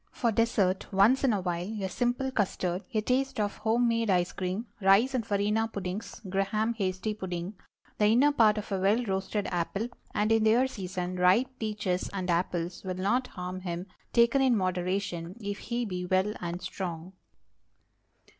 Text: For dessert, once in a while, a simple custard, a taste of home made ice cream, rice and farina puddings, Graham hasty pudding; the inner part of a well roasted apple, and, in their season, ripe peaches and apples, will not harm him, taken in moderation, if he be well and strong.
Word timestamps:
For 0.09 0.31
dessert, 0.31 0.91
once 0.91 1.23
in 1.23 1.31
a 1.31 1.41
while, 1.41 1.77
a 1.79 1.87
simple 1.87 2.31
custard, 2.31 2.81
a 2.91 3.01
taste 3.01 3.39
of 3.39 3.57
home 3.57 3.87
made 3.87 4.09
ice 4.09 4.31
cream, 4.31 4.65
rice 4.81 5.13
and 5.13 5.23
farina 5.23 5.67
puddings, 5.67 6.21
Graham 6.27 6.73
hasty 6.73 7.13
pudding; 7.13 7.53
the 7.99 8.07
inner 8.07 8.31
part 8.31 8.57
of 8.57 8.71
a 8.71 8.79
well 8.79 9.03
roasted 9.05 9.45
apple, 9.51 9.89
and, 10.15 10.31
in 10.31 10.43
their 10.43 10.65
season, 10.67 11.17
ripe 11.17 11.49
peaches 11.59 12.09
and 12.13 12.31
apples, 12.31 12.83
will 12.83 12.95
not 12.95 13.27
harm 13.27 13.59
him, 13.59 13.85
taken 14.11 14.41
in 14.41 14.57
moderation, 14.57 15.35
if 15.39 15.59
he 15.59 15.85
be 15.85 16.07
well 16.07 16.33
and 16.39 16.63
strong. 16.63 17.13